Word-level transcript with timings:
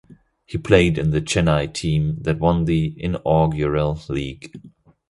He 0.47 0.57
played 0.57 0.97
in 0.97 1.11
the 1.11 1.21
Chennai 1.21 1.71
team 1.71 2.17
that 2.23 2.39
won 2.39 2.65
the 2.65 2.91
inaugural 2.97 4.01
league. 4.09 4.51